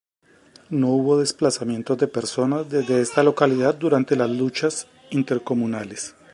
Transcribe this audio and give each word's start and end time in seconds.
No 0.71 0.87
hubo 0.87 1.19
desplazamientos 1.19 1.95
de 1.99 2.07
personas 2.07 2.67
desde 2.71 3.01
esta 3.01 3.21
localidad 3.21 3.75
durante 3.75 4.15
las 4.15 4.31
luchas 4.31 4.87
intercomunales. 5.11 6.15